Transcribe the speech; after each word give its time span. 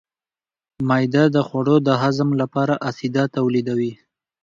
معده 0.87 1.23
د 1.35 1.37
خوړو 1.47 1.75
د 1.87 1.89
هضم 2.01 2.29
لپاره 2.41 2.73
اسید 2.89 3.15
تولیدوي. 3.35 3.93